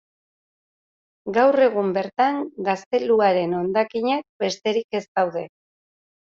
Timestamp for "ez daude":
5.05-5.49